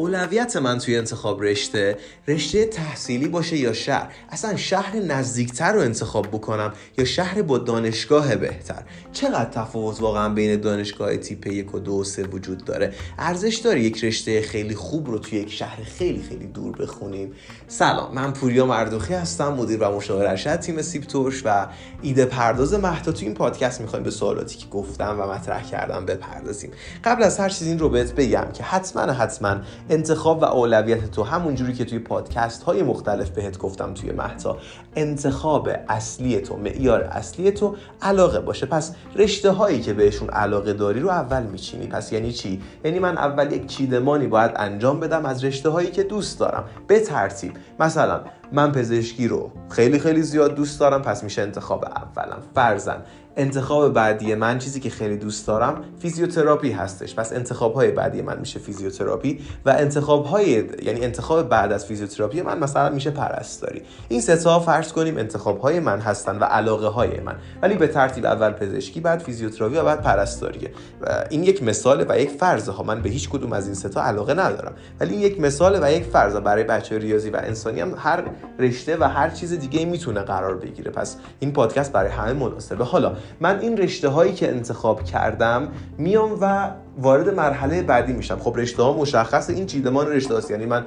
اولویت 0.00 0.56
من 0.56 0.78
توی 0.78 0.96
انتخاب 0.96 1.42
رشته 1.42 1.96
رشته 2.28 2.64
تحصیلی 2.64 3.28
باشه 3.28 3.56
یا 3.56 3.72
شهر. 3.72 4.12
اصلا 4.30 4.56
شهر 4.56 4.96
نزدیکتر 4.96 5.72
رو 5.72 5.80
انتخاب 5.80 6.26
بکنم 6.26 6.72
یا 6.98 7.04
شهر 7.04 7.42
با 7.42 7.58
دانشگاه 7.58 8.36
بهتر. 8.36 8.82
چقدر 9.12 9.50
تفاوت 9.50 10.00
واقعا 10.00 10.28
بین 10.28 10.60
دانشگاه 10.60 11.16
تیپ 11.16 11.46
یک 11.46 11.74
و 11.74 11.78
دو 11.78 11.92
و 11.92 12.04
سه 12.04 12.22
وجود 12.22 12.64
داره؟ 12.64 12.94
ارزش 13.18 13.56
داره 13.56 13.80
یک 13.80 14.04
رشته 14.04 14.42
خیلی 14.42 14.74
خوب 14.74 15.06
رو 15.10 15.18
توی 15.18 15.38
یک 15.38 15.52
شهر 15.52 15.82
خیلی 15.84 16.22
خیلی 16.22 16.46
دور 16.46 16.76
بخونیم. 16.76 17.32
سلام 17.68 18.14
من 18.14 18.32
پوریا 18.32 18.66
مردوخی 18.66 19.14
هستم 19.14 19.52
مدیر 19.52 19.78
و 19.82 19.96
مشاور 19.96 20.26
ارشد 20.26 20.56
تیم 20.56 20.82
سیب 20.82 21.02
ترش 21.02 21.42
و 21.44 21.66
ایده 22.02 22.24
پرداز 22.24 22.74
مهتا. 22.74 23.12
تو 23.12 23.24
این 23.24 23.34
پادکست 23.34 23.80
می‌خوایم 23.80 24.02
به 24.02 24.10
سوالاتی 24.10 24.58
که 24.58 24.66
گفتم 24.66 25.20
و 25.20 25.26
مطرح 25.26 25.70
کردم 25.70 26.06
بپردازیم. 26.06 26.70
قبل 27.04 27.22
از 27.22 27.40
هر 27.40 27.48
چیز 27.48 27.68
این 27.68 27.78
رو 27.78 27.88
بهت 27.88 28.12
بگم 28.12 28.46
که 28.52 28.62
حتما 28.62 29.12
حتما 29.12 29.56
انتخاب 29.90 30.42
و 30.42 30.44
اولویت 30.44 31.10
تو 31.10 31.22
همونجوری 31.22 31.72
که 31.72 31.84
توی 31.84 31.98
پادکست 31.98 32.62
های 32.62 32.82
مختلف 32.82 33.30
بهت 33.30 33.58
گفتم 33.58 33.94
توی 33.94 34.12
محتا 34.12 34.58
انتخاب 34.96 35.68
اصلی 35.88 36.40
تو 36.40 36.56
معیار 36.56 37.02
اصلی 37.02 37.50
تو 37.50 37.76
علاقه 38.02 38.40
باشه. 38.40 38.66
پس 38.66 38.94
رشته 39.16 39.50
هایی 39.50 39.80
که 39.80 39.92
بهشون 39.92 40.30
علاقه 40.30 40.72
داری 40.72 41.00
رو 41.00 41.08
اول 41.08 41.42
میچینی. 41.42 41.86
پس 41.86 42.12
یعنی 42.12 42.32
چی؟ 42.32 42.62
یعنی 42.84 42.98
من 42.98 43.18
اول 43.18 43.52
یک 43.52 43.66
چیدمانی 43.66 44.26
باید 44.26 44.50
انجام 44.56 45.00
بدم 45.00 45.26
از 45.26 45.44
رشته 45.44 45.68
هایی 45.68 45.90
که 45.90 46.02
دوست 46.02 46.40
دارم. 46.40 46.64
به 46.86 47.00
ترتیب 47.00 47.52
مثلا 47.80 48.20
من 48.52 48.72
پزشکی 48.72 49.28
رو 49.28 49.50
خیلی 49.68 49.98
خیلی 49.98 50.22
زیاد 50.22 50.54
دوست 50.54 50.80
دارم 50.80 51.02
پس 51.02 51.24
میشه 51.24 51.42
انتخاب 51.42 51.84
اولم. 51.84 52.42
فرزن 52.54 53.02
انتخاب 53.36 53.92
بعدی 53.92 54.34
من 54.34 54.58
چیزی 54.58 54.80
که 54.80 54.90
خیلی 54.90 55.16
دوست 55.16 55.46
دارم 55.46 55.84
فیزیوتراپی 55.98 56.72
هستش. 56.72 57.14
پس 57.14 57.32
انتخاب 57.32 57.74
های 57.74 57.90
بعدی 57.90 58.22
من 58.22 58.38
میشه 58.38 58.58
فیزیوتراپی 58.58 59.40
و 59.66 59.70
انتخاب 59.70 60.24
های 60.24 60.64
یعنی 60.82 61.04
انتخاب 61.04 61.48
بعد 61.48 61.72
از 61.72 61.86
فیزیوتراپی 61.86 62.42
من 62.42 62.58
مثلا 62.58 62.88
میشه 62.88 63.10
پرستاری. 63.10 63.82
این 64.08 64.20
سه 64.20 64.36
تا 64.36 64.60
فرض 64.60 64.92
کنیم 64.92 65.16
انتخاب 65.16 65.60
های 65.60 65.80
من 65.80 66.00
هستن 66.00 66.38
و 66.38 66.44
علاقه 66.44 66.86
های 66.86 67.20
من. 67.20 67.34
ولی 67.62 67.74
به 67.74 67.86
ترتیب 67.86 68.26
اول 68.26 68.50
پزشکی 68.50 69.00
بعد 69.00 69.18
فیزیوتراپی 69.18 69.76
و 69.76 69.84
بعد 69.84 70.02
پرستاریه 70.02 70.70
و 71.00 71.24
این 71.30 71.44
یک 71.44 71.62
مثال 71.62 72.06
و 72.08 72.20
یک 72.20 72.30
فرضه 72.30 72.72
ها 72.72 72.82
من 72.82 73.02
به 73.02 73.10
هیچ 73.10 73.28
کدوم 73.28 73.52
از 73.52 73.66
این 73.66 73.74
سه 73.74 73.88
تا 73.88 74.02
علاقه 74.02 74.34
ندارم. 74.34 74.72
ولی 75.00 75.12
این 75.14 75.22
یک 75.22 75.40
مثال 75.40 75.78
و 75.82 75.92
یک 75.92 76.04
فرض. 76.04 76.36
برای 76.36 76.64
بچه 76.64 76.98
ریاضی 76.98 77.30
و 77.30 77.36
انسانی 77.36 77.80
هم 77.80 77.94
هر 77.98 78.24
رشته 78.58 78.96
و 79.00 79.04
هر 79.04 79.30
چیز 79.30 79.52
دیگه 79.52 79.84
می‌تونه 79.84 80.20
قرار 80.20 80.56
بگیره. 80.56 80.90
پس 80.90 81.16
این 81.40 81.52
پادکست 81.52 81.92
برای 81.92 82.10
همه 82.10 82.32
مناسبه. 82.32 82.84
حالا 82.84 83.16
من 83.40 83.60
این 83.60 83.76
رشته 83.76 84.08
هایی 84.08 84.32
که 84.32 84.48
انتخاب 84.48 85.04
کردم 85.04 85.68
میام 85.98 86.38
و 86.40 86.70
وارد 86.98 87.28
مرحله 87.28 87.82
بعدی 87.82 88.12
میشم. 88.12 88.38
خب 88.38 88.54
رشته 88.56 88.82
ها 88.82 88.92
مشخص 88.92 89.50
این 89.50 89.66
چیدمان 89.66 90.06
رشته 90.06 90.34
هاست. 90.34 90.50
یعنی 90.50 90.66
من 90.66 90.86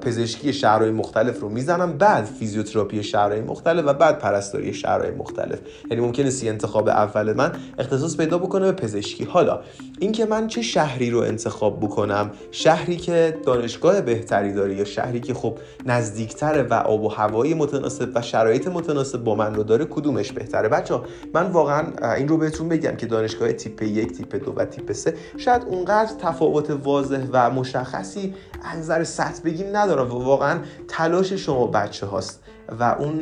پزشکی 0.00 0.52
شهرهای 0.52 0.90
مختلف 0.90 1.40
رو 1.40 1.48
می‌زنم 1.48 1.98
بعد 1.98 2.24
فیزیوتراپی 2.24 3.02
شهرهای 3.02 3.40
مختلف 3.40 3.84
و 3.86 3.94
بعد 3.94 4.18
پرستاری 4.18 4.74
شهرهای 4.74 5.10
مختلف. 5.10 5.58
یعنی 5.90 6.02
ممکنه 6.02 6.30
سی 6.30 6.48
انتخاب 6.48 6.88
اول 6.88 7.32
من 7.32 7.52
اختصاص 7.78 8.16
پیدا 8.16 8.38
بکنه 8.38 8.72
به 8.72 8.72
پزشکی. 8.72 9.24
حالا 9.24 9.60
اینکه 9.98 10.24
من 10.24 10.46
چه 10.46 10.62
شهری 10.62 11.10
رو 11.10 11.18
انتخاب 11.18 11.80
بکنم 11.80 12.30
شهری 12.50 12.96
که 12.96 13.38
دانشگاه 13.46 14.00
بهتری 14.00 14.52
داره 14.52 14.74
یا 14.74 14.84
شهری 14.84 15.20
که 15.20 15.34
خب 15.34 15.58
نزدیکتره 15.86 16.62
و 16.62 16.74
آب 16.74 17.04
و 17.04 17.08
هوایی 17.08 17.54
متناسب 17.54 18.10
و 18.14 18.22
شرایط 18.22 18.68
متناسب 18.68 19.24
با 19.24 19.34
من 19.34 19.54
رو 19.54 19.62
داره 19.62 19.84
کدومش 19.84 20.32
بهتره؟ 20.32 20.68
بچه 20.68 21.00
من 21.34 21.46
واقعا 21.46 22.14
این 22.14 22.28
رو 22.28 22.36
بهتون 22.36 22.68
بگم 22.68 22.96
که 22.96 23.06
دانشگاه 23.06 23.52
تیپ 23.52 23.82
یک 23.82 24.12
تیپ 24.12 24.44
دو 24.44 24.52
و 24.56 24.64
تیپ 24.64 24.92
سه 24.92 25.09
شاید 25.36 25.62
اونقدر 25.64 26.14
تفاوت 26.18 26.70
واضح 26.70 27.26
و 27.32 27.50
مشخصی 27.50 28.34
از 28.62 28.78
نظر 28.78 29.04
سطح 29.04 29.42
بگیم 29.42 29.76
ندارم 29.76 30.10
و 30.10 30.24
واقعا 30.24 30.58
تلاش 30.88 31.32
شما 31.32 31.66
بچه 31.66 32.06
هاست 32.06 32.42
و 32.78 32.82
اون 32.98 33.18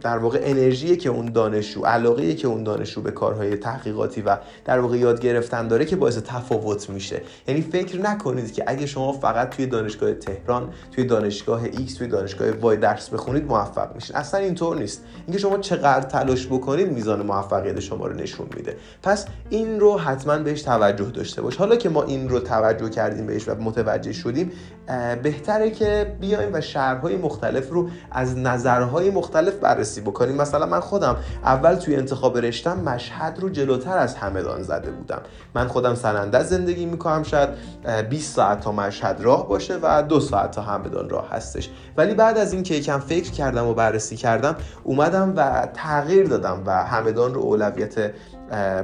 در 0.00 0.18
واقع 0.18 0.40
انرژی 0.42 0.96
که 0.96 1.08
اون 1.08 1.26
دانشجو 1.26 1.84
علاقه 1.84 2.34
که 2.34 2.48
اون 2.48 2.64
دانشجو 2.64 3.00
به 3.00 3.10
کارهای 3.10 3.56
تحقیقاتی 3.56 4.22
و 4.22 4.36
در 4.64 4.78
واقع 4.78 4.96
یاد 4.96 5.20
گرفتن 5.20 5.68
داره 5.68 5.84
که 5.84 5.96
باعث 5.96 6.18
تفاوت 6.18 6.90
میشه. 6.90 7.22
یعنی 7.48 7.60
فکر 7.60 8.00
نکنید 8.00 8.52
که 8.52 8.64
اگه 8.66 8.86
شما 8.86 9.12
فقط 9.12 9.50
توی 9.50 9.66
دانشگاه 9.66 10.12
تهران 10.12 10.72
توی 10.92 11.04
دانشگاه 11.04 11.70
X 11.70 11.92
توی 11.98 12.06
دانشگاه 12.06 12.50
وای 12.50 12.76
درس 12.76 13.08
بخونید 13.08 13.44
موفق 13.44 13.94
میشین. 13.94 14.16
اصلا 14.16 14.40
اینطور 14.40 14.76
نیست. 14.76 15.04
اینکه 15.26 15.38
شما 15.38 15.58
چقدر 15.58 16.08
تلاش 16.08 16.46
بکنید 16.46 16.92
میزان 16.92 17.22
موفقیت 17.22 17.80
شما 17.80 18.06
رو 18.06 18.14
نشون 18.14 18.46
میده. 18.56 18.76
پس 19.02 19.26
این 19.50 19.80
رو 19.80 19.98
حتما 19.98 20.38
بهش 20.38 20.62
توجه 20.62 21.10
داشته 21.10 21.42
باش. 21.42 21.56
حالا 21.56 21.76
که 21.76 21.88
ما 21.88 22.02
این 22.02 22.28
رو 22.28 22.40
توجه 22.40 22.88
کردیم 22.88 23.26
بهش 23.26 23.48
و 23.48 23.54
متوجه 23.54 24.12
شدیم 24.12 24.52
بهتره 25.22 25.70
که 25.70 26.16
بیایم 26.20 26.50
و 26.52 26.60
شهرهای 26.60 27.16
مختلف 27.16 27.70
رو 27.70 27.88
از 28.10 28.38
نظرهای 28.38 29.10
مختلف 29.10 29.54
بررسی 29.54 30.00
بکنیم. 30.00 30.36
مثلا 30.36 30.66
من 30.66 30.80
خودم 30.80 31.16
اول 31.44 31.74
توی 31.74 31.96
انتخاب 31.96 32.38
رشتم 32.38 32.80
مشهد 32.80 33.38
رو 33.40 33.48
جلوتر 33.48 33.98
از 33.98 34.14
همدان 34.14 34.62
زده 34.62 34.90
بودم. 34.90 35.20
من 35.54 35.68
خودم 35.68 35.94
سننده 35.94 36.42
زندگی 36.42 36.86
می‌کنم 36.86 37.22
شاید 37.22 37.48
20 38.08 38.34
ساعت 38.34 38.60
تا 38.60 38.72
مشهد 38.72 39.20
راه 39.20 39.48
باشه 39.48 39.78
و 39.82 40.02
دو 40.02 40.20
ساعت 40.20 40.50
تا 40.50 40.62
همدان 40.62 41.08
راه 41.08 41.30
هستش. 41.30 41.70
ولی 41.96 42.14
بعد 42.14 42.38
از 42.38 42.52
اینکه 42.52 42.74
یکم 42.74 42.98
فکر 42.98 43.30
کردم 43.30 43.66
و 43.66 43.74
بررسی 43.74 44.16
کردم 44.16 44.56
اومدم 44.84 45.32
و 45.36 45.68
تغییر 45.74 46.26
دادم 46.26 46.62
و 46.66 46.84
همدان 46.84 47.34
رو 47.34 47.40
اولویت 47.40 48.10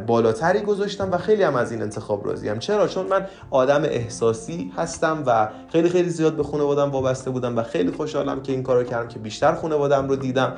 بالاتری 0.06 0.60
گذاشتم 0.60 1.12
و 1.12 1.18
خیلی 1.18 1.42
هم 1.42 1.56
از 1.56 1.72
این 1.72 1.82
انتخاب 1.82 2.26
راضیم 2.26 2.58
چرا؟ 2.58 2.88
چون 2.88 3.06
من 3.06 3.26
آدم 3.50 3.82
احساسی 3.84 4.72
هستم 4.76 5.22
و 5.26 5.48
خیلی 5.72 5.88
خیلی 5.88 6.08
زیاد 6.08 6.36
به 6.36 6.42
خانوادم 6.42 6.90
وابسته 6.90 7.30
بودم 7.30 7.58
و 7.58 7.62
خیلی 7.62 7.90
خوشحالم 7.90 8.42
که 8.42 8.52
این 8.52 8.62
کارو 8.62 8.84
کردم 8.84 9.08
که 9.08 9.18
بیشتر 9.18 9.54
خانوادم 9.54 10.08
رو 10.08 10.16
دیدم 10.16 10.52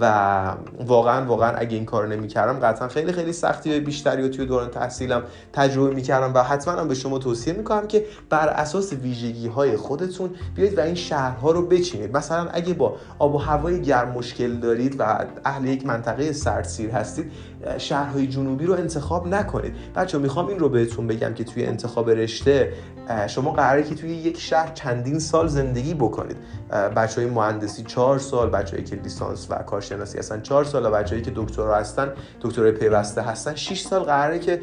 و 0.00 0.54
واقعا 0.86 1.26
واقعا 1.26 1.56
اگه 1.56 1.76
این 1.76 1.84
کارو 1.84 2.08
نمی‌کردم 2.08 2.58
قطعا 2.58 2.88
خیلی 2.88 3.12
خیلی 3.12 3.32
سختی 3.32 3.80
بیشتری 3.80 4.22
و 4.22 4.28
توی 4.28 4.46
دوران 4.46 4.70
تحصیلم 4.70 5.22
تجربه 5.52 5.94
می‌کردم 5.94 6.34
و 6.34 6.42
حتما 6.42 6.74
هم 6.74 6.88
به 6.88 6.94
شما 6.94 7.18
توصیه 7.18 7.52
می‌کنم 7.52 7.86
که 7.86 8.04
بر 8.30 8.48
اساس 8.48 8.92
ویژگی 8.92 9.48
های 9.48 9.76
خودتون 9.76 10.30
بیاید 10.54 10.78
و 10.78 10.80
این 10.80 10.94
شهرها 10.94 11.50
رو 11.50 11.66
بچینید. 11.66 12.16
مثلا 12.16 12.48
اگه 12.52 12.74
با 12.74 12.96
آب 13.18 13.34
و 13.34 13.38
هوای 13.38 13.82
گرم 13.82 14.08
مشکل 14.08 14.56
دارید 14.56 14.96
و 14.98 15.26
اهل 15.44 15.64
یک 15.64 15.86
منطقه 15.86 16.32
سردسیر 16.32 16.90
هستید 16.90 17.32
شهرهای 17.78 18.26
جنوبی 18.52 18.66
رو 18.66 18.74
انتخاب 18.74 19.26
نکنید. 19.26 19.74
بچه 19.96 20.18
می‌خوام 20.18 20.46
این 20.46 20.58
رو 20.58 20.68
بهتون 20.68 21.06
بگم 21.06 21.34
که 21.34 21.44
توی 21.44 21.64
انتخاب 21.64 22.10
رشته 22.10 22.72
شما 23.26 23.52
قراره 23.52 23.82
که 23.82 23.94
توی 23.94 24.10
یک 24.10 24.40
شهر 24.40 24.72
چندین 24.74 25.18
سال 25.18 25.46
زندگی 25.46 25.94
بکنید. 25.94 26.36
بچه 26.96 27.20
های 27.20 27.30
مهندسی 27.30 27.82
چهار 27.82 28.18
سال 28.18 28.50
بچه 28.50 28.82
که 28.82 28.96
لیسانس 28.96 29.46
و 29.50 29.54
کارشناسی 29.54 30.18
هستن 30.18 30.40
چهار 30.40 30.64
سال 30.64 30.86
و 30.86 30.90
بچه 30.90 31.20
که 31.20 31.32
دکترا 31.36 31.76
هستن 31.76 32.12
دکترای 32.40 32.72
پیوسته 32.72 33.22
هستن. 33.22 33.54
6 33.54 33.80
سال 33.80 34.02
قراره 34.02 34.38
که 34.38 34.60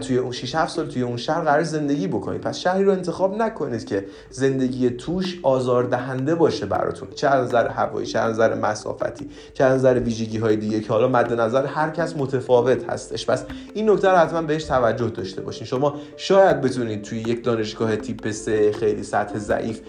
توی 0.00 0.16
اون 0.16 0.32
6 0.32 0.54
7 0.54 0.72
سال 0.72 0.86
توی 0.86 1.02
اون 1.02 1.16
شهر 1.16 1.40
قرار 1.40 1.62
زندگی 1.62 2.08
بکنید. 2.08 2.40
پس 2.40 2.58
شهری 2.58 2.84
رو 2.84 2.92
انتخاب 2.92 3.36
نکنید 3.36 3.84
که 3.84 4.04
زندگی 4.30 4.90
توش 4.90 5.38
آزاردهنده 5.42 6.34
باشه 6.34 6.66
براتون. 6.66 7.08
چه 7.14 7.28
از 7.28 7.48
نظر 7.48 7.68
هوایی 7.68 8.06
چه 8.06 8.18
از 8.18 8.32
نظر 8.32 8.54
مسافتی 8.54 9.30
چه 9.54 9.64
از 9.64 9.74
نظر 9.74 9.98
ویژگی 9.98 10.38
های 10.38 10.56
دیگه 10.56 10.80
که 10.80 10.88
حالا 10.88 11.08
مد 11.08 11.32
نظر 11.40 11.66
هر 11.66 11.90
کس 11.90 12.16
متفاوت 12.16 12.90
هستش. 12.90 13.26
پس 13.26 13.44
این 13.74 13.90
نکته 13.90 14.08
رو 14.08 14.16
حتما 14.16 14.42
بهش 14.42 14.64
توجه 14.64 15.08
داشته 15.08 15.42
باشین. 15.42 15.66
شما 15.66 15.94
شاید 16.16 16.60
بتونید 16.60 17.02
توی 17.02 17.18
یک 17.18 17.44
دانشگاه 17.44 17.96
تیپ 17.96 18.30
3 18.30 18.72
خیلی 18.72 19.02
سطح 19.02 19.38
ضعیف 19.38 19.80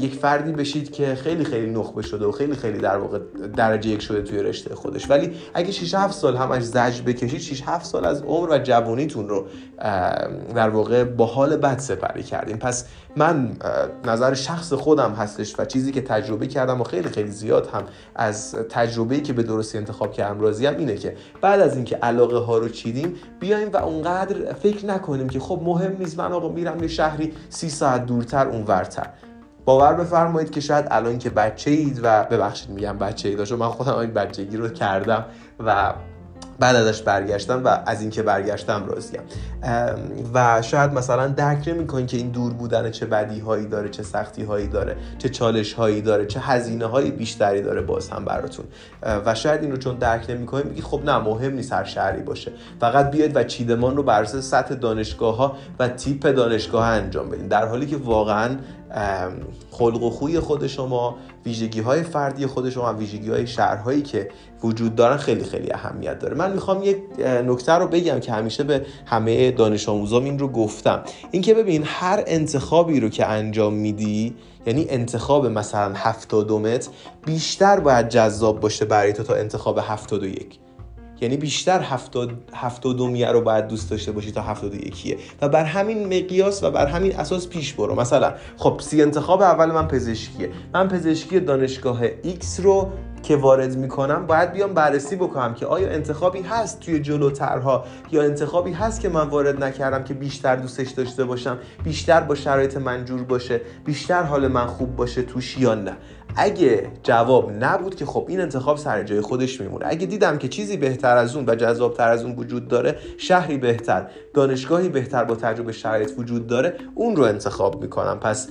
یک 0.00 0.14
فردی 0.14 0.52
بشید 0.52 0.92
که 0.92 0.99
خیلی 1.06 1.44
خیلی 1.44 1.70
نخبه 1.70 2.02
شده 2.02 2.26
و 2.26 2.32
خیلی 2.32 2.54
خیلی 2.54 2.78
در 2.78 2.96
واقع 2.96 3.18
درجه 3.56 3.90
یک 3.90 4.02
شده 4.02 4.22
توی 4.22 4.42
رشته 4.42 4.74
خودش. 4.74 5.10
ولی 5.10 5.32
اگه 5.54 5.72
6 5.72 5.94
7 5.94 6.14
سال 6.14 6.36
همش 6.36 6.62
زج 6.62 7.02
بکشید 7.02 7.40
6 7.40 7.62
7 7.66 7.86
سال 7.86 8.04
از 8.04 8.22
عمر 8.22 8.48
و 8.50 8.58
جوانیتون 8.58 9.28
رو 9.28 9.46
در 10.54 10.68
واقع 10.68 11.04
با 11.04 11.26
حال 11.26 11.56
بد 11.56 11.78
سپری 11.78 12.22
کردیم 12.22 12.56
پس 12.56 12.84
من 13.16 13.56
نظر 14.04 14.34
شخص 14.34 14.72
خودم 14.72 15.12
هستش 15.12 15.54
و 15.58 15.64
چیزی 15.64 15.92
که 15.92 16.00
تجربه 16.00 16.46
کردم 16.46 16.80
و 16.80 16.84
خیلی 16.84 17.08
خیلی 17.08 17.30
زیاد 17.30 17.66
هم 17.66 17.82
از 18.14 18.54
تجربه‌ای 18.54 19.20
که 19.20 19.32
به 19.32 19.42
درستی 19.42 19.78
انتخاب 19.78 20.12
کردم 20.12 20.40
راضیم 20.40 20.76
اینه 20.76 20.96
که 20.96 21.16
بعد 21.40 21.60
از 21.60 21.76
اینکه 21.76 21.96
علاقه 21.96 22.38
ها 22.38 22.58
رو 22.58 22.68
چیدیم 22.68 23.14
بیایم 23.40 23.72
و 23.72 23.76
اونقدر 23.76 24.52
فکر 24.52 24.86
نکنیم 24.86 25.28
که 25.28 25.40
خب 25.40 25.60
مهم 25.64 25.96
نیست 25.98 26.18
من 26.18 26.32
آقا 26.32 26.48
میرم 26.48 26.82
یه 26.82 26.88
شهری 26.88 27.32
سی 27.48 27.68
ساعت 27.70 28.06
دورتر 28.06 28.48
اونورتر. 28.48 29.06
باور 29.64 29.94
بفرمایید 29.94 30.50
که 30.50 30.60
شاید 30.60 30.86
الان 30.90 31.18
که 31.18 31.30
بچه 31.30 31.70
اید 31.70 32.00
و 32.02 32.24
ببخشید 32.24 32.70
میگم 32.70 32.98
بچه 32.98 33.28
اید 33.28 33.52
من 33.52 33.68
خودم 33.68 33.96
این 33.96 34.10
بچگی 34.10 34.56
رو 34.56 34.68
کردم 34.68 35.24
و 35.66 35.92
بعد 36.58 36.76
ازش 36.76 37.02
برگشتم 37.02 37.64
و 37.64 37.78
از 37.86 38.00
اینکه 38.00 38.22
برگشتم 38.22 38.86
راضیم. 38.86 39.20
و 40.34 40.62
شاید 40.62 40.92
مثلا 40.92 41.26
درک 41.26 41.68
نمی‌کنین 41.68 42.06
که 42.06 42.16
این 42.16 42.28
دور 42.28 42.52
بودن 42.52 42.90
چه 42.90 43.06
بدی 43.06 43.40
هایی 43.40 43.66
داره 43.66 43.88
چه 43.88 44.02
سختی 44.02 44.44
هایی 44.44 44.66
داره 44.66 44.96
چه 45.18 45.28
چالش 45.28 45.72
هایی 45.72 46.02
داره 46.02 46.26
چه 46.26 46.40
هزینه 46.40 46.86
های 46.86 47.10
بیشتری 47.10 47.62
داره 47.62 47.80
باز 47.80 48.10
هم 48.10 48.24
براتون. 48.24 48.64
و 49.26 49.34
شاید 49.34 49.62
این 49.62 49.70
رو 49.70 49.76
چون 49.76 49.94
درک 49.94 50.30
نمی‌کنین 50.30 50.66
میگی 50.66 50.82
خب 50.82 51.00
نه 51.04 51.18
مهم 51.18 51.52
نیست 51.52 51.72
هر 51.72 51.84
شهری 51.84 52.22
باشه. 52.22 52.52
فقط 52.80 53.10
بیاید 53.10 53.36
و 53.36 53.44
چیدمان 53.44 53.96
رو 53.96 54.02
بر 54.02 54.24
سطح 54.24 54.74
دانشگاه 54.74 55.36
ها 55.36 55.56
و 55.78 55.88
تیپ 55.88 56.26
دانشگاه 56.26 56.84
ها 56.84 56.90
انجام 56.90 57.30
بدین. 57.30 57.48
در 57.48 57.66
حالی 57.66 57.86
که 57.86 57.96
واقعا 57.96 58.56
خلق 59.70 60.02
و 60.02 60.10
خوی 60.10 60.40
خود 60.40 60.66
شما 60.66 61.16
ویژگی 61.46 61.80
های 61.80 62.02
فردی 62.02 62.46
خود 62.46 62.70
شما 62.70 62.92
ویژگی 62.92 63.30
های 63.30 63.46
شهرهایی 63.46 64.02
که 64.02 64.28
وجود 64.62 64.94
دارن 64.94 65.16
خیلی 65.16 65.44
خیلی 65.44 65.72
اهمیت 65.72 66.18
داره. 66.18 66.34
من 66.34 66.52
می‌خوام 66.52 66.82
یک 66.82 66.96
نکته 67.46 67.72
رو 67.72 67.86
بگم 67.88 68.20
که 68.20 68.32
همیشه 68.32 68.64
به 68.64 68.86
همه 69.06 69.50
دانش 69.50 69.88
آموزام 69.88 70.24
این 70.24 70.38
رو 70.38 70.48
گفتم. 70.48 71.02
اینکه 71.30 71.54
ببین 71.54 71.82
هر 71.86 72.24
انتخابی 72.26 73.00
رو 73.00 73.08
که 73.08 73.26
انجام 73.26 73.74
میدی 73.74 74.34
یعنی 74.66 74.86
انتخاب 74.88 75.46
مثلا 75.46 75.92
72 75.94 76.58
متر 76.58 76.90
بیشتر 77.26 77.80
باید 77.80 78.08
جذاب 78.08 78.60
باشه 78.60 78.84
برای 78.84 79.12
تو 79.12 79.22
تا 79.22 79.34
انتخاب 79.34 79.78
71 79.82 80.58
یعنی 81.20 81.36
بیشتر 81.36 81.80
هفتاد 82.52 82.96
دومیه 82.96 83.28
رو 83.28 83.40
باید 83.40 83.68
دوست 83.68 83.90
داشته 83.90 84.12
باشی 84.12 84.32
تا 84.32 84.42
هفتاد 84.42 84.74
یکیه 84.74 85.16
و 85.42 85.48
بر 85.48 85.64
همین 85.64 86.06
مقیاس 86.06 86.62
و 86.64 86.70
بر 86.70 86.86
همین 86.86 87.16
اساس 87.16 87.48
پیش 87.48 87.72
برو. 87.72 87.94
مثلا 87.94 88.34
خب 88.56 88.80
سی 88.82 89.02
انتخاب 89.02 89.42
اول 89.42 89.70
من 89.70 89.88
پزشکیه. 89.88 90.50
من 90.74 90.88
پزشکی 90.88 91.40
دانشگاه 91.40 92.08
X 92.08 92.60
رو 92.62 92.92
که 93.22 93.36
وارد 93.36 93.76
می‌کنم 93.76 94.26
باید 94.26 94.52
بیام 94.52 94.74
بررسی 94.74 95.16
بکنم 95.16 95.54
که 95.54 95.66
آیا 95.66 95.88
انتخابی 95.88 96.42
هست 96.42 96.80
توی 96.80 97.00
جلوترها 97.00 97.84
یا 98.12 98.22
انتخابی 98.22 98.72
هست 98.72 99.00
که 99.00 99.08
من 99.08 99.28
وارد 99.28 99.64
نکردم 99.64 100.04
که 100.04 100.14
بیشتر 100.14 100.56
دوستش 100.56 100.90
داشته 100.90 101.24
باشم 101.24 101.58
بیشتر 101.84 102.20
با 102.20 102.34
شرایط 102.34 102.76
منجور 102.76 103.22
باشه 103.22 103.60
بیشتر 103.84 104.22
حال 104.22 104.48
من 104.48 104.66
خوب 104.66 104.96
باشه 104.96 105.22
توش 105.22 105.58
یا 105.58 105.74
نه. 105.74 105.96
اگه 106.36 106.90
جواب 107.02 107.52
نبود 107.60 107.94
که 107.94 108.06
خب 108.06 108.26
این 108.28 108.40
انتخاب 108.40 108.76
سر 108.76 109.02
جای 109.02 109.20
خودش 109.20 109.60
میمونه. 109.60 109.84
اگه 109.88 110.06
دیدم 110.06 110.38
که 110.38 110.48
چیزی 110.48 110.76
بهتر 110.76 111.16
از 111.16 111.36
اون 111.36 111.44
و 111.48 111.54
جذابتر 111.54 112.08
از 112.08 112.24
اون 112.24 112.36
وجود 112.36 112.68
داره 112.68 112.96
شهری 113.18 113.58
بهتر 113.58 114.06
دانشگاهی 114.34 114.88
بهتر 114.88 115.24
با 115.24 115.36
تجربه 115.36 115.72
شرایط 115.72 116.10
وجود 116.18 116.46
داره 116.46 116.74
اون 116.94 117.16
رو 117.16 117.24
انتخاب 117.24 117.82
می‌کنم. 117.82 118.20
پس 118.20 118.48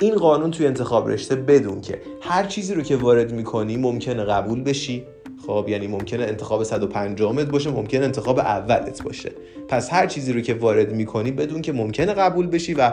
این 0.00 0.14
قانون 0.14 0.50
توی 0.50 0.66
انتخاب 0.66 1.08
رشته 1.08 1.36
بدون 1.36 1.80
که 1.80 2.00
هر 2.20 2.46
چیزی 2.46 2.74
رو 2.74 2.82
که 2.82 2.96
وارد 2.96 3.32
می‌کنی 3.32 3.76
ممکنه 3.76 4.24
قبول 4.24 4.62
بشی. 4.62 5.06
خب 5.46 5.66
یعنی 5.68 5.86
ممکنه 5.86 6.24
انتخاب 6.24 6.62
150 6.62 7.32
مت 7.32 7.46
باشه 7.46 7.70
ممکنه 7.70 8.04
انتخاب 8.04 8.38
اولت 8.38 9.02
باشه. 9.02 9.32
پس 9.68 9.92
هر 9.92 10.06
چیزی 10.06 10.32
رو 10.32 10.40
که 10.40 10.54
وارد 10.54 10.92
می‌کنی 10.92 11.30
بدون 11.30 11.62
که 11.62 11.72
ممکنه 11.72 12.12
قبول 12.12 12.46
بشی 12.46 12.74
و 12.74 12.92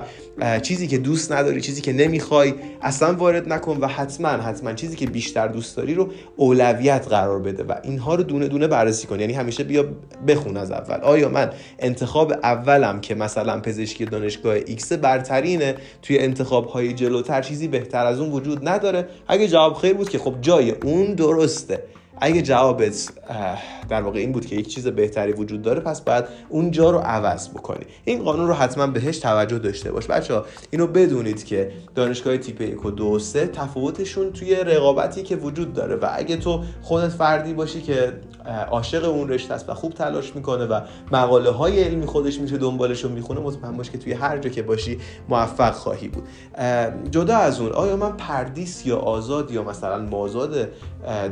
چیزی 0.61 0.87
که 0.87 0.97
دوست 0.97 1.31
نداری 1.31 1.61
چیزی 1.61 1.81
که 1.81 1.93
نمی‌خوای 1.93 2.53
اصلا 2.81 3.13
وارد 3.13 3.53
نکن 3.53 3.77
و 3.81 3.87
حتما 3.87 4.27
حتما 4.27 4.73
چیزی 4.73 4.95
که 4.95 5.05
بیشتر 5.05 5.47
دوست 5.47 5.77
داری 5.77 5.93
رو 5.93 6.09
اولویت 6.35 7.07
قرار 7.07 7.39
بده 7.39 7.63
و 7.63 7.73
اینها 7.83 8.15
رو 8.15 8.23
دونه 8.23 8.47
دونه 8.47 8.67
بررسی 8.67 9.07
کن. 9.07 9.19
یعنی 9.19 9.33
همیشه 9.33 9.63
بیا 9.63 9.85
بخون 10.27 10.57
از 10.57 10.71
اول. 10.71 11.01
آیا 11.01 11.29
من 11.29 11.49
انتخاب 11.79 12.31
اولم 12.31 13.01
که 13.01 13.15
مثلا 13.15 13.59
پزشکی 13.59 14.05
دانشگاه 14.05 14.53
ایکس 14.53 14.93
برترینه 14.93 15.75
توی 16.01 16.19
انتخاب 16.19 16.65
های 16.65 16.93
جلوتر 16.93 17.41
چیزی 17.41 17.67
بهتر 17.67 18.05
از 18.05 18.19
اون 18.19 18.31
وجود 18.31 18.67
نداره؟ 18.67 19.07
اگه 19.27 19.47
جواب 19.47 19.73
خیر 19.73 19.93
بود 19.93 20.09
که 20.09 20.17
خب 20.17 20.35
جای 20.41 20.71
اون 20.71 21.13
درسته. 21.13 21.83
اگه 22.25 22.41
جوابت 22.41 23.09
در 23.89 24.01
واقع 24.01 24.19
این 24.19 24.31
بود 24.31 24.45
که 24.45 24.55
یک 24.55 24.67
چیز 24.67 24.87
بهتری 24.87 25.33
وجود 25.33 25.61
داره 25.61 25.79
پس 25.79 26.01
باید 26.01 26.25
اونجا 26.49 26.91
رو 26.91 26.97
عوض 26.97 27.49
بکنی. 27.49 27.85
این 28.05 28.23
قانون 28.23 28.47
رو 28.47 28.53
حتما 28.53 28.87
بهش 28.87 29.17
توجه 29.17 29.59
داشته 29.59 29.91
باش. 29.91 30.07
بچه 30.07 30.33
ها 30.33 30.45
اینو 30.71 30.87
بدونید 30.87 31.43
که 31.43 31.71
دانشگاه 31.95 32.37
تیپ 32.37 32.61
1 32.61 32.85
و 32.85 32.91
2 32.91 33.05
و 33.05 33.19
3 33.19 33.47
تفاوتشون 33.47 34.31
توی 34.31 34.55
رقابتی 34.55 35.23
که 35.23 35.35
وجود 35.35 35.73
داره 35.73 35.95
و 35.95 36.09
اگه 36.13 36.37
تو 36.37 36.63
خودت 36.81 37.09
فردی 37.09 37.53
باشی 37.53 37.81
که 37.81 38.13
عاشق 38.71 39.09
اون 39.09 39.29
رشته 39.29 39.53
است 39.53 39.69
و 39.69 39.73
خوب 39.73 39.93
تلاش 39.93 40.35
می‌کنه 40.35 40.65
و 40.65 40.81
مقاله 41.11 41.49
های 41.49 41.83
علمی 41.83 42.05
خودش 42.05 42.39
میشه 42.39 42.57
دنبالش 42.57 43.03
رو 43.03 43.09
می‌خونه 43.09 43.39
مطمئن 43.39 43.77
باش 43.77 43.89
که 43.89 43.97
توی 43.97 44.13
هر 44.13 44.37
جا 44.37 44.49
که 44.49 44.63
باشی 44.63 44.99
موفق 45.29 45.73
خواهی 45.73 46.07
بود. 46.07 46.23
جدا 47.11 47.37
از 47.37 47.59
اون 47.59 47.71
آیا 47.71 47.95
من 47.95 48.17
پردیس 48.17 48.85
یا 48.85 48.97
آزاد 48.97 49.51
یا 49.51 49.63
مثلا 49.63 49.99
مازاد 49.99 50.69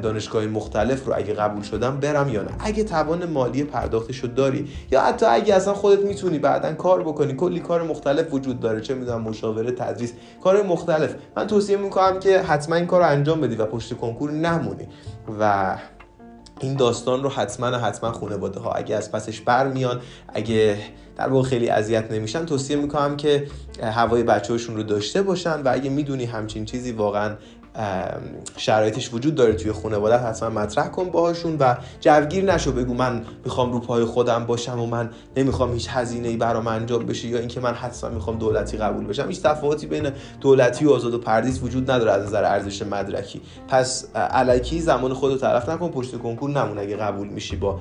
دانشگاه 0.02 0.46
مختلف 0.46 1.06
رو 1.06 1.14
اگه 1.16 1.34
قبول 1.34 1.64
شدم 1.64 2.00
برم 2.00 2.30
یا 2.30 2.42
نه؟ 2.42 2.52
اگه 2.60 2.84
توان 2.84 3.26
مالی 3.26 3.64
پرداختش 3.64 4.18
رو 4.18 4.30
داری 4.30 4.68
یا 4.92 5.02
حتی 5.02 5.26
اگه 5.26 5.56
اصلا 5.56 5.74
خودت 5.74 6.00
می‌تونی 6.00 6.40
بعدا 6.40 6.74
کار 6.74 7.04
بکنی 7.04 7.34
کلی 7.34 7.60
کار 7.60 7.84
مختلف 7.84 8.34
وجود 8.34 8.60
داره 8.60 8.82
چه 8.82 8.94
می‌دونم 8.94 9.22
مشاوره 9.22 9.72
تدریس 9.72 10.14
کار 10.44 10.62
مختلف. 10.64 11.16
من 11.38 11.48
توصیه 11.48 11.78
می‌کنم 11.78 12.20
که 12.20 12.40
حتما 12.40 12.76
این 12.76 12.86
کار 12.86 13.02
رو 13.02 13.08
انجام 13.08 13.42
بدی 13.42 13.56
و 13.56 13.66
پشت 13.66 13.94
کنکور 13.94 14.32
نمونی. 14.32 14.88
و 15.40 15.76
این 16.62 16.76
داستان 16.76 17.24
رو 17.24 17.30
حتما 17.30 17.68
حتما 17.68 18.12
خانواده 18.12 18.60
ها 18.60 18.72
اگه 18.72 18.96
از 18.96 19.12
پسش 19.12 19.42
برمیان 19.42 20.02
اگه 20.34 20.78
در 21.18 21.30
واقع 21.30 21.50
خیلی 21.50 21.70
اذیت 21.70 22.12
نمیشن 22.12 22.46
توصیه 22.46 22.76
می‌کنم 22.76 23.18
که 23.18 23.48
هوای 23.82 24.24
بچه 24.24 24.54
هاشون 24.54 24.76
رو 24.76 24.84
داشته 24.84 25.22
باشن 25.22 25.62
و 25.62 25.70
اگه 25.72 25.90
می‌دونی 25.90 26.26
همچین 26.26 26.66
چیزی 26.66 26.92
واقعا 26.92 27.36
شرایطش 28.58 29.14
وجود 29.14 29.36
داره 29.36 29.54
توی 29.54 29.72
خانواده 29.72 30.18
حتما 30.18 30.50
مطرح 30.50 30.88
کن 30.88 31.10
باهاشون 31.10 31.58
و 31.60 31.76
جوگیر 32.02 32.54
نشو 32.54 32.72
بگو 32.72 32.94
من 32.94 33.26
می‌خوام 33.46 33.72
رو 33.72 33.80
پای 33.80 34.06
خودم 34.06 34.46
باشم 34.46 34.80
و 34.80 34.86
من 34.86 35.10
نمی‌خوام 35.38 35.74
هیچ 35.74 35.88
هزینه 35.90 36.28
ای 36.28 36.38
برام 36.38 36.68
انجام 36.68 37.06
بشه 37.06 37.28
یا 37.28 37.40
اینکه 37.40 37.60
من 37.60 37.74
حتما 37.74 38.10
می‌خوام 38.10 38.38
دولتی 38.38 38.78
قبول 38.78 39.08
بشم. 39.08 39.28
هیچ 39.28 39.42
تفاوتی 39.42 39.88
بین 39.88 40.10
دولتی 40.42 40.86
و 40.86 40.92
آزاد 40.92 41.14
و 41.14 41.20
پردیس 41.20 41.64
وجود 41.64 41.92
نداره 41.92 42.12
از 42.12 42.26
نظر 42.26 42.44
ارزش 42.44 42.82
مدرکی. 42.82 43.42
پس 43.68 44.16
علکی 44.16 44.82
زمان 44.82 45.14
خودو 45.14 45.38
طرف 45.38 45.70
نکن 45.70 45.90
پشت 45.90 46.18
کنکور 46.18 46.50
نمون 46.50 46.78
اگه 46.78 46.96
قبول 46.96 47.28
میشی 47.28 47.56
با 47.56 47.80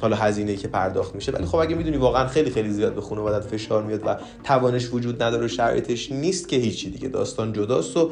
حالا 0.00 0.16
هزینه 0.16 0.56
که 0.56 0.68
پرداخت 0.68 1.14
میشه. 1.14 1.32
ولی 1.32 1.46
خب 1.46 1.56
اگه 1.56 1.74
می‌دونی 1.74 1.96
واقعا 1.96 2.26
خیلی 2.26 2.50
خیلی 2.50 2.70
زیاد 2.70 2.94
به 2.94 3.00
خانوادت 3.00 3.46
فشار 3.46 3.82
میاد 3.82 4.02
و 4.06 4.16
توانش 4.44 4.88
وجود 4.92 5.22
نداره 5.22 5.44
و 5.44 5.48
شرایطش 5.48 6.12
نیست 6.12 6.48
که 6.48 6.56
هیچی. 6.56 6.90
دیگه 6.90 7.08
داستان 7.08 7.52
جداست 7.52 7.96
و 7.96 8.10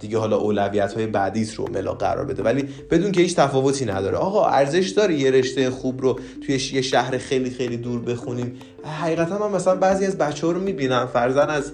دیگه 0.00 0.18
حالا 0.18 0.36
اولویت 0.36 0.92
های 0.92 1.06
بعدیت 1.06 1.54
رو 1.54 1.70
ملا 1.70 1.92
قرار 1.92 2.24
بده. 2.24 2.42
ولی 2.42 2.68
بدون 2.90 3.12
که 3.12 3.20
هیچ 3.20 3.36
تفاوتی 3.36 3.84
نداره. 3.84 4.16
آقا 4.16 4.46
ارزش 4.46 4.88
داره 4.88 5.14
یه 5.14 5.30
رشته 5.30 5.70
خوب 5.70 6.02
رو 6.02 6.20
توی 6.46 6.60
یه 6.72 6.82
شهر 6.82 7.18
خیلی 7.18 7.50
خیلی 7.50 7.76
دور 7.76 8.00
بخونیم؟ 8.00 8.58
حقیقتا 8.84 9.38
من 9.38 9.56
مثلا 9.56 9.74
بعضی 9.74 10.06
از 10.06 10.18
بچه 10.18 10.46
ها 10.46 10.52
رو 10.52 10.60
می‌بینم 10.60 11.06
فرزن 11.12 11.50
از 11.50 11.72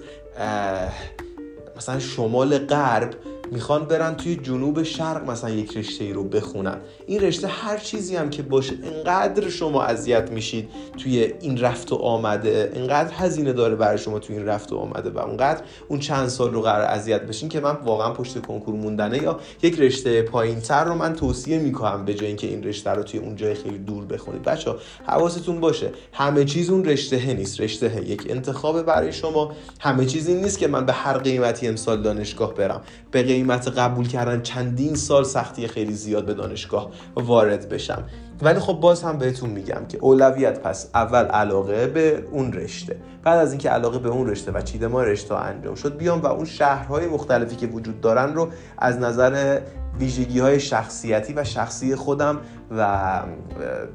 مثلا 1.77 1.99
شمال 1.99 2.57
غرب 2.57 3.13
می‌خوان 3.51 3.85
برن 3.85 4.15
توی 4.15 4.35
جنوب 4.35 4.83
شرق 4.83 5.29
مثلا 5.29 5.49
یک 5.49 5.77
رشته 5.77 6.03
ای 6.03 6.13
رو 6.13 6.23
بخونن. 6.23 6.77
این 7.07 7.21
رشته 7.21 7.47
هر 7.47 7.77
چیزی 7.77 8.15
هم 8.15 8.29
که 8.29 8.43
باشه 8.43 8.73
انقدر 8.83 9.49
شما 9.49 9.83
اذیت 9.83 10.31
میشید 10.31 10.69
توی 10.97 11.33
این 11.41 11.57
رفت 11.57 11.91
و 11.91 11.95
آمده 11.95 12.71
انقدر 12.75 13.13
هزینه 13.13 13.53
داره 13.53 13.75
برای 13.75 13.97
شما 13.97 14.19
توی 14.19 14.37
این 14.37 14.45
رفت 14.45 14.73
و 14.73 14.77
آمده 14.77 15.09
و 15.09 15.19
اونقدر 15.19 15.61
اون 15.87 15.99
چند 15.99 16.27
سال 16.27 16.53
رو 16.53 16.61
قرار 16.61 16.85
اذیت 16.85 17.21
بشین 17.21 17.49
که 17.49 17.59
من 17.59 17.77
واقعا 17.85 18.13
پشت 18.13 18.41
کنکور 18.41 18.75
موندنه 18.75 19.23
یا 19.23 19.39
یک 19.63 19.79
رشته 19.79 20.21
پایین 20.21 20.59
تر 20.59 20.83
رو 20.83 20.95
من 20.95 21.13
توصیه 21.13 21.59
می‌کنم 21.59 22.05
به 22.05 22.13
جای 22.13 22.27
اینکه 22.27 22.47
این 22.47 22.63
رشته 22.63 22.89
رو 22.89 23.03
توی 23.03 23.19
اون 23.19 23.35
جای 23.35 23.53
خیلی 23.53 23.77
دور 23.77 24.05
بخونید. 24.05 24.43
بچه 24.43 24.71
حواستون 25.07 25.59
باشه 25.59 25.91
همه 26.13 26.45
چیز 26.45 26.69
اون 26.69 26.85
رشته 26.85 27.33
نیست. 27.33 27.61
رشته 27.61 28.09
یک 28.09 28.27
انتخاب 28.29 28.81
برای 28.81 29.13
شما. 29.13 29.51
همه 29.79 30.05
چیزی 30.05 30.33
نیست 30.33 30.59
که 30.59 30.67
من 30.67 30.85
به 30.85 30.93
هر 30.93 31.17
قیمتی 31.17 31.67
امسال 31.67 32.01
دانشگاه 32.01 32.53
برم. 32.53 32.81
به 33.11 33.23
قیمت 33.35 33.67
قبول 33.67 34.07
کردن 34.07 34.41
چندین 34.41 34.95
سال 34.95 35.23
سختی 35.23 35.67
خیلی 35.67 35.93
زیاد 35.93 36.25
به 36.25 36.33
دانشگاه 36.33 36.91
وارد 37.15 37.69
بشم. 37.69 38.03
ولی 38.41 38.59
خب 38.59 38.73
باز 38.73 39.03
هم 39.03 39.17
بهتون 39.17 39.49
میگم 39.49 39.85
که 39.89 39.97
اولویت 39.97 40.59
پس 40.59 40.89
اول 40.93 41.25
علاقه 41.25 41.87
به 41.87 42.23
اون 42.31 42.53
رشته. 42.53 42.97
بعد 43.23 43.39
از 43.39 43.51
اینکه 43.51 43.69
علاقه 43.69 43.99
به 43.99 44.09
اون 44.09 44.27
رشته 44.27 44.51
و 44.51 44.89
ما 44.89 45.03
رشته 45.03 45.35
انجام 45.35 45.75
شد 45.75 45.97
بیام 45.97 46.21
و 46.21 46.25
اون 46.25 46.45
شهرهای 46.45 47.07
مختلفی 47.07 47.55
که 47.55 47.67
وجود 47.67 48.01
دارن 48.01 48.33
رو 48.33 48.49
از 48.77 48.99
نظر 48.99 49.59
ویژگی 49.99 50.39
های 50.39 50.59
شخصیتی 50.59 51.33
و 51.33 51.43
شخصی 51.43 51.95
خودم 51.95 52.37
و 52.77 53.21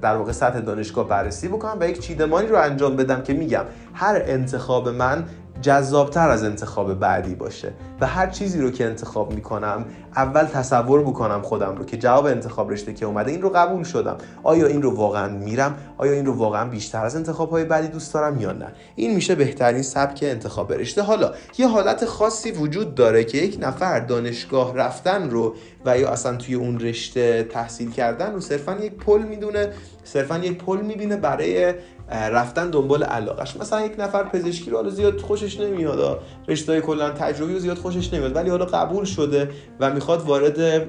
در 0.02 0.16
واقع 0.16 0.32
سطح 0.32 0.60
دانشگاه 0.60 1.08
بررسی 1.08 1.48
بکنم 1.48 1.76
و 1.80 1.88
یک 1.88 2.00
چیدمانی 2.00 2.48
رو 2.48 2.62
انجام 2.62 2.96
بدم 2.96 3.22
که 3.22 3.32
میگم 3.32 3.64
هر 3.94 4.22
انتخاب 4.24 4.88
من 4.88 5.24
جذابتر 5.62 6.30
از 6.30 6.44
انتخاب 6.44 6.94
بعدی 6.94 7.34
باشه. 7.34 7.72
و 8.00 8.06
هر 8.06 8.26
چیزی 8.26 8.60
رو 8.60 8.70
که 8.70 8.84
انتخاب 8.84 9.32
می‌کنم 9.32 9.84
اول 10.16 10.44
تصور 10.44 11.02
بکنم 11.02 11.42
خودم 11.42 11.76
رو 11.76 11.84
که 11.84 11.96
جواب 11.96 12.26
انتخاب 12.26 12.70
رشته 12.70 12.94
که 12.94 13.06
اومده 13.06 13.30
این 13.30 13.42
رو 13.42 13.48
قبول 13.48 13.84
شدم. 13.84 14.16
آیا 14.42 14.66
این 14.66 14.82
رو 14.82 14.96
واقعا 14.96 15.28
میرم؟ 15.28 15.74
آیا 15.98 16.12
این 16.12 16.26
رو 16.26 16.32
واقعا 16.32 16.68
بیشتر 16.68 17.04
از 17.04 17.16
انتخاب 17.16 17.50
های 17.50 17.64
بعدی 17.64 17.88
دوست 17.88 18.14
دارم 18.14 18.40
یا 18.40 18.52
نه؟ 18.52 18.66
این 18.94 19.14
میشه 19.14 19.34
بهترین 19.34 19.82
سبک 19.82 20.18
انتخاب 20.22 20.72
رشته. 20.72 21.02
حالا 21.02 21.32
یه 21.58 21.68
حالت 21.68 22.04
خاصی 22.04 22.50
وجود 22.50 22.94
داره 22.94 23.24
که 23.24 23.38
یک 23.38 23.58
نفر 23.60 24.00
دانشگاه 24.00 24.76
رفتن 24.76 25.30
رو 25.30 25.54
و 25.84 25.98
یا 25.98 26.10
اصلا 26.10 26.36
توی 26.36 26.54
اون 26.54 26.80
رشته 26.80 27.42
تحصیل 27.42 27.90
کردن 27.90 28.32
رو 28.32 28.40
صرفا 28.40 28.76
یک 28.82 28.92
پل 28.94 29.22
می‌دونه 29.22 29.72
صرفا 30.04 30.38
یک 30.38 30.58
پل 30.58 30.80
می‌بینه 30.80 31.16
برای 31.16 31.74
رفتن 32.10 32.70
دنبال 32.70 33.02
علاقش. 33.02 33.56
مثلا 33.56 33.86
یک 33.86 33.92
نفر 33.98 34.22
پزشکی 34.22 34.70
رو 34.70 34.76
حالا 34.76 34.90
زیاد 34.90 35.20
خوشش 35.20 35.60
نمیاد 35.60 36.22
رشته 36.48 36.80
کلا 36.80 37.10
تجربی 37.10 37.52
رو 37.52 37.58
زیاد 37.58 37.78
خوشش 37.78 38.14
نمیاد 38.14 38.36
ولی 38.36 38.50
حالا 38.50 38.64
قبول 38.64 39.04
شده 39.04 39.50
و 39.80 39.94
می‌خواد 39.94 40.22
وارد 40.22 40.86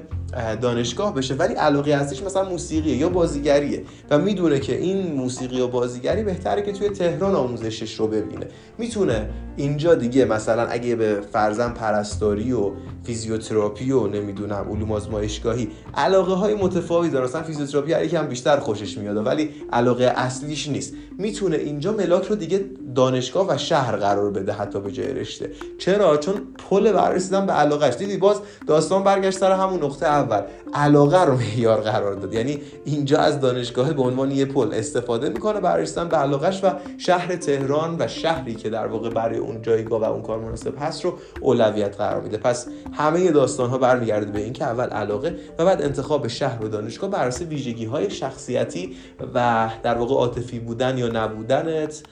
دانشگاه 0.60 1.14
بشه. 1.14 1.34
ولی 1.34 1.54
علاقه 1.54 1.96
هستش 1.96 2.22
مثلا 2.22 2.48
موسیقیه 2.48 2.96
یا 2.96 3.08
بازیگریه 3.08 3.84
و 4.10 4.18
می‌دونه 4.18 4.60
که 4.60 4.76
این 4.76 5.12
موسیقی 5.12 5.60
و 5.60 5.68
بازیگری 5.68 6.22
بهتره 6.22 6.62
که 6.62 6.72
توی 6.72 6.88
تهران 6.88 7.34
آموزشش 7.34 7.94
رو 7.94 8.06
ببینه. 8.06 8.46
می‌تونه 8.78 9.30
اینجا 9.56 9.94
دیگه 9.94 10.24
مثلا 10.24 10.66
اگه 10.66 10.96
به 10.96 11.20
فرزن 11.32 11.72
پرستاری 11.72 12.52
و 12.52 12.70
فیزیوتراپی 13.04 13.92
و 13.92 14.06
نمی‌دونم 14.06 14.66
علوم 14.70 14.92
آزمایشگاهی 14.92 15.68
علاقه 15.94 16.32
های 16.32 16.54
متفاوتی 16.54 17.10
داره. 17.10 17.24
مثلا 17.24 17.42
فیزیوتراپی 17.42 17.92
رو 17.92 18.04
یکم 18.04 18.26
بیشتر 18.26 18.56
خوشش 18.56 18.98
میاد 18.98 19.26
ولی 19.26 19.50
علاقه 19.72 20.04
اصلیش 20.04 20.68
نیست. 20.68 20.94
می‌تونه 21.18 21.56
اینجا 21.56 21.92
ملاک 21.92 22.26
رو 22.26 22.36
دیگه 22.36 22.64
دانشگاه 22.94 23.46
و 23.48 23.58
شهر 23.58 23.96
قرار 23.96 24.30
بده 24.30 24.52
حتی 24.52 24.80
به 24.80 24.92
جای 24.92 25.12
رشته. 25.12 25.50
چرا؟ 25.78 26.16
چون 26.16 26.34
پل 26.70 26.92
برای 26.92 27.12
رسیدن 27.12 27.46
به 27.46 27.52
علاقهش 27.52 27.94
دیدی 27.94 28.16
باز 28.16 28.40
داستان 28.66 29.04
برگشت 29.04 29.38
سر 29.38 29.52
همون 29.52 29.82
نقطه 29.82 30.06
اول. 30.06 30.42
علاقه 30.74 31.24
رو 31.24 31.34
معیار 31.34 31.80
قرار 31.80 32.14
داد. 32.14 32.34
یعنی 32.34 32.58
اینجا 32.84 33.18
از 33.18 33.40
دانشگاه 33.40 33.92
به 33.92 34.02
عنوان 34.02 34.30
یه 34.30 34.44
پل 34.44 34.74
استفاده 34.74 35.28
می‌کنه 35.28 35.60
برای 35.60 35.86
به 36.10 36.16
علاقش 36.16 36.64
و 36.64 36.72
شهر 36.98 37.36
تهران 37.36 37.96
و 37.98 38.08
شهری 38.08 38.54
که 38.54 38.70
در 38.70 38.86
واقع 38.86 39.10
برای 39.10 39.38
اون 39.38 39.62
جایگاه 39.62 40.00
و 40.00 40.04
اون 40.04 40.22
کار 40.22 40.38
مناسب 40.38 40.74
هست 40.80 41.04
رو 41.04 41.14
اولویت 41.40 41.96
قرار 41.96 42.20
میده. 42.20 42.36
پس 42.36 42.66
همه 42.92 43.30
داستان 43.30 43.70
ها 43.70 43.78
برمیگرده 43.78 44.32
به 44.32 44.40
اینکه 44.40 44.64
اول 44.64 44.88
علاقه 44.88 45.36
و 45.58 45.64
بعد 45.64 45.82
انتخاب 45.82 46.28
شهر 46.28 46.64
و 46.64 46.68
دانشگاه 46.68 47.10
بر 47.10 47.26
اساس 47.26 47.42
ویژگی 47.42 47.84
های 47.84 48.10
شخصیتی 48.10 48.96
و 49.34 49.70
در 49.82 49.94
واقع 49.94 50.14
عاطفی 50.14 50.58
بودن 50.58 50.98
یا 51.02 51.08
نبودنت 51.08 52.02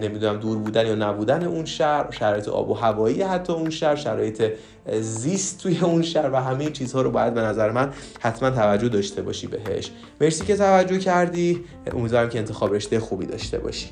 نمی‌دونم 0.00 0.36
دور 0.36 0.58
بودن 0.58 0.86
یا 0.86 0.94
نبودن 0.94 1.44
اون 1.44 1.64
شهر 1.64 2.10
شرایط 2.10 2.48
آب 2.48 2.70
و 2.70 2.74
هوایی 2.74 3.22
حتی 3.22 3.52
اون 3.52 3.70
شهر 3.70 3.96
شرایط 3.96 4.52
زیست 5.00 5.62
توی 5.62 5.78
اون 5.78 6.02
شهر 6.02 6.30
و 6.32 6.36
همه 6.36 6.70
چیزها 6.70 7.02
رو 7.02 7.10
باید 7.10 7.34
به 7.34 7.40
نظر 7.40 7.70
من 7.70 7.92
حتما 8.20 8.50
توجه 8.50 8.88
داشته 8.88 9.22
باشی 9.22 9.46
بهش. 9.46 9.90
مرسی 10.20 10.44
که 10.44 10.56
توجه 10.56 10.98
کردی. 10.98 11.64
امیدوارم 11.94 12.28
که 12.28 12.38
انتخاب 12.38 12.74
رشته 12.74 13.00
خوبی 13.00 13.26
داشته 13.26 13.58
باشی. 13.58 13.90